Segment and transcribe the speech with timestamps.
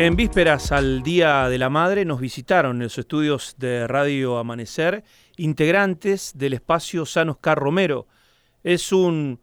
[0.00, 5.02] En vísperas al Día de la Madre nos visitaron en los estudios de Radio Amanecer
[5.36, 8.06] integrantes del espacio San Oscar Romero.
[8.62, 9.40] Es un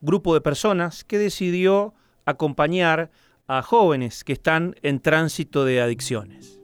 [0.00, 1.92] grupo de personas que decidió
[2.24, 3.10] acompañar
[3.48, 6.60] a jóvenes que están en tránsito de adicciones.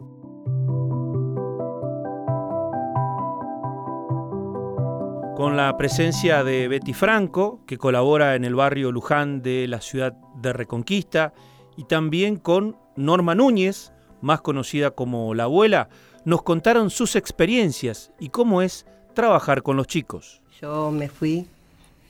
[5.35, 10.13] Con la presencia de Betty Franco, que colabora en el barrio Luján de la ciudad
[10.37, 11.35] de Reconquista,
[11.77, 15.89] y también con Norma Núñez, más conocida como la abuela,
[16.25, 20.41] nos contaron sus experiencias y cómo es trabajar con los chicos.
[20.61, 21.47] Yo me fui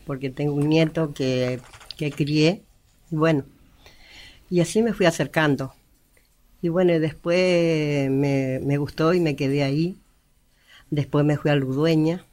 [0.06, 1.60] porque tengo un nieto que,
[1.96, 2.62] que crié,
[3.10, 3.44] y bueno,
[4.50, 5.74] y así me fui acercando.
[6.60, 9.96] Y bueno, después me, me, gustó y me quedé ahí.
[10.90, 12.24] Después me fui a Ludueña.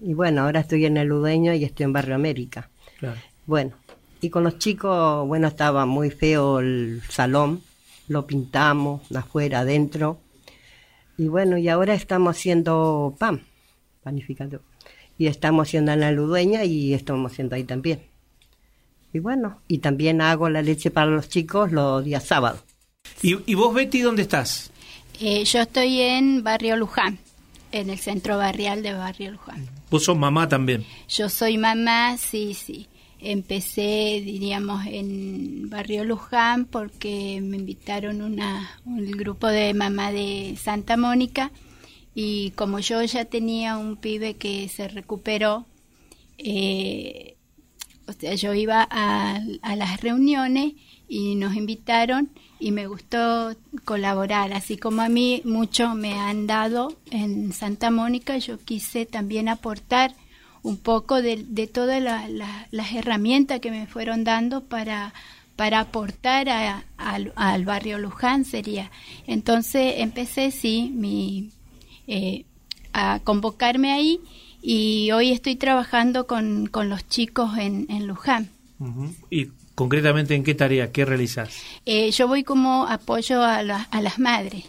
[0.00, 2.70] Y bueno, ahora estoy en el Ludueño y estoy en Barrio América.
[2.98, 3.20] Claro.
[3.46, 3.72] Bueno,
[4.20, 7.62] y con los chicos, bueno, estaba muy feo el salón,
[8.08, 10.18] lo pintamos afuera, adentro.
[11.16, 13.42] Y bueno, y ahora estamos haciendo pan,
[14.02, 14.62] panificador.
[15.18, 18.02] Y estamos haciendo en la ludueña y estamos haciendo ahí también.
[19.12, 22.62] Y bueno, y también hago la leche para los chicos los días sábados.
[23.22, 24.70] ¿Y, vos, Betty, dónde estás?
[25.20, 27.18] Eh, yo estoy en Barrio Luján,
[27.72, 29.66] en el centro barrial de Barrio Luján.
[29.90, 30.84] ¿Vos sos mamá también?
[31.08, 32.86] Yo soy mamá, sí, sí.
[33.20, 40.96] Empecé, diríamos, en Barrio Luján porque me invitaron una, un grupo de mamá de Santa
[40.96, 41.50] Mónica
[42.14, 45.66] y como yo ya tenía un pibe que se recuperó,
[46.38, 47.36] eh,
[48.06, 50.74] o sea, yo iba a, a las reuniones
[51.08, 56.96] y nos invitaron y me gustó colaborar, así como a mí mucho me han dado
[57.10, 60.14] en Santa Mónica, yo quise también aportar
[60.62, 65.14] un poco de, de todas las herramientas que me fueron dando para,
[65.56, 66.48] para aportar
[66.96, 68.90] al barrio Luján sería.
[69.26, 71.50] Entonces empecé, sí, mi,
[72.06, 72.44] eh,
[72.92, 74.20] a convocarme ahí
[74.62, 78.50] y hoy estoy trabajando con, con los chicos en, en Luján.
[79.30, 81.62] ¿Y concretamente en qué tarea, qué realizas?
[81.86, 84.64] Eh, yo voy como apoyo a, a las madres.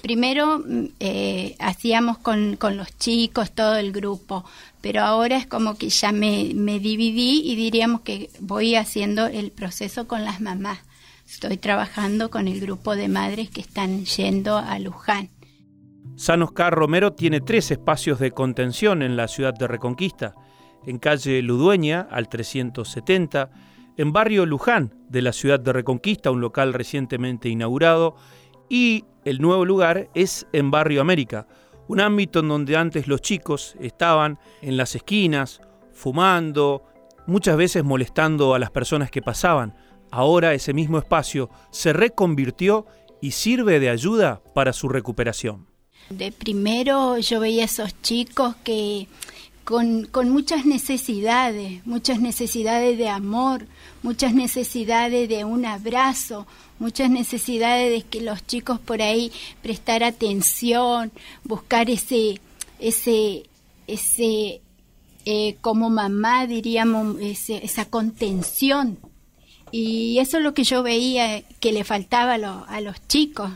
[0.00, 4.44] Primero mm, eh, hacíamos con, con, los chicos todo el grupo,
[4.80, 9.50] pero ahora es como que ya me, me dividí y diríamos que voy haciendo el
[9.50, 10.78] proceso con las mamás.
[11.28, 15.30] Estoy trabajando con el grupo de madres que están yendo a Luján.
[16.16, 20.34] San Oscar Romero tiene tres espacios de contención en la ciudad de Reconquista,
[20.86, 23.50] en calle Ludueña al 370,
[23.96, 28.16] en barrio Luján de la ciudad de Reconquista, un local recientemente inaugurado,
[28.72, 31.46] y el nuevo lugar es en Barrio América,
[31.88, 35.60] un ámbito en donde antes los chicos estaban en las esquinas,
[35.92, 36.82] fumando,
[37.26, 39.76] muchas veces molestando a las personas que pasaban.
[40.10, 42.86] Ahora ese mismo espacio se reconvirtió
[43.20, 45.66] y sirve de ayuda para su recuperación.
[46.08, 49.06] De primero yo veía esos chicos que
[49.64, 53.66] con, con, muchas necesidades, muchas necesidades de amor,
[54.02, 56.46] muchas necesidades de un abrazo,
[56.78, 59.30] muchas necesidades de que los chicos por ahí
[59.62, 61.12] prestar atención,
[61.44, 62.40] buscar ese,
[62.80, 63.44] ese,
[63.86, 64.60] ese,
[65.24, 68.98] eh, como mamá diríamos, esa contención.
[69.70, 73.50] Y eso es lo que yo veía que le faltaba a, a los chicos,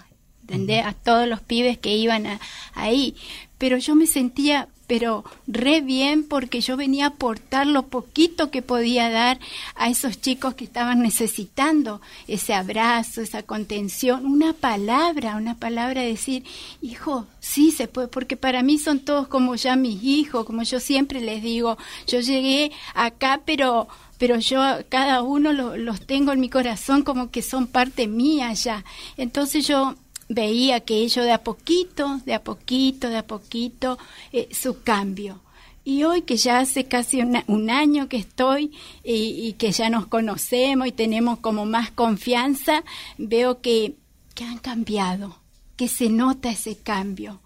[0.85, 2.39] a todos los pibes que iban
[2.75, 3.17] ahí.
[3.59, 8.63] Pero yo me sentía pero re bien porque yo venía a aportar lo poquito que
[8.63, 9.39] podía dar
[9.75, 16.09] a esos chicos que estaban necesitando ese abrazo, esa contención, una palabra, una palabra de
[16.09, 16.45] decir,
[16.81, 20.81] hijo, sí se puede, porque para mí son todos como ya mis hijos, como yo
[20.81, 21.77] siempre les digo,
[22.07, 27.43] yo llegué acá, pero pero yo cada uno los tengo en mi corazón como que
[27.43, 28.83] son parte mía ya.
[29.19, 29.95] Entonces yo
[30.29, 33.99] veía que ellos de a poquito, de a poquito, de a poquito,
[34.33, 35.41] eh, su cambio.
[35.85, 38.73] Y hoy que ya hace casi un año que estoy
[39.05, 42.83] y, que ya nos conocemos y tenemos como más confianza,
[43.19, 43.95] veo que,
[44.35, 45.37] que han cambiado,
[45.77, 47.41] que se nota ese cambio.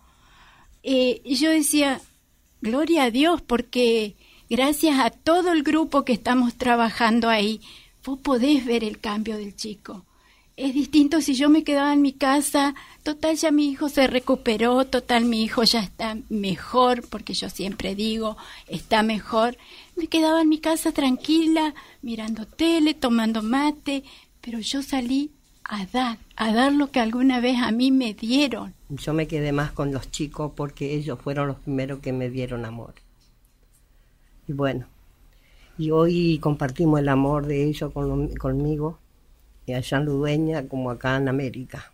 [0.83, 2.01] Eh, yo decía,
[2.63, 4.17] gloria a Dios, porque
[4.49, 7.61] gracias a todo el grupo que estamos trabajando ahí,
[8.03, 10.07] vos podés ver el cambio del chico
[10.61, 14.85] es distinto si yo me quedaba en mi casa, total ya mi hijo se recuperó,
[14.85, 18.37] total mi hijo ya está mejor, porque yo siempre digo,
[18.67, 19.57] está mejor.
[19.97, 24.05] Me quedaba en mi casa tranquila, mirando tele, tomando mate,
[24.43, 25.31] pero yo salí
[25.65, 28.75] a dar, a dar lo que alguna vez a mí me dieron.
[28.91, 32.67] Yo me quedé más con los chicos porque ellos fueron los primeros que me dieron
[32.67, 32.93] amor.
[34.47, 34.85] Y bueno,
[35.79, 38.99] y hoy compartimos el amor de ellos con, conmigo
[39.75, 41.93] allá en Ludueña como acá en América.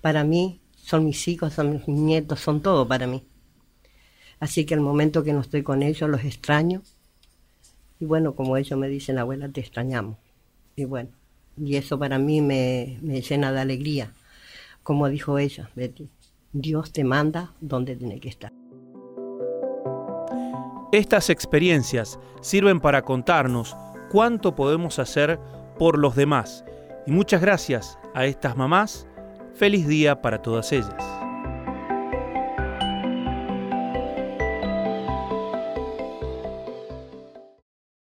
[0.00, 3.24] para mí son mis hijos, son mis nietos, son todo para mí.
[4.38, 6.82] Así que el momento que no estoy con ellos los extraño.
[7.98, 10.16] Y bueno, como ellos me dicen, abuela, te extrañamos.
[10.76, 11.10] Y bueno,
[11.56, 14.12] y eso para mí me, me llena de alegría.
[14.82, 16.08] Como dijo ella, Betty,
[16.52, 18.52] Dios te manda donde tiene que estar.
[20.92, 23.76] Estas experiencias sirven para contarnos
[24.10, 25.40] cuánto podemos hacer
[25.78, 26.64] por los demás.
[27.06, 29.06] Y muchas gracias a estas mamás.
[29.54, 31.05] Feliz día para todas ellas.